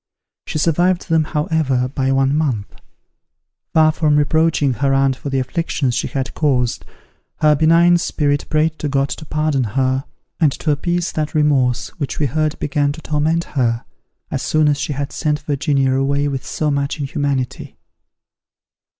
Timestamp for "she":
0.47-0.57, 5.93-6.07, 14.81-14.93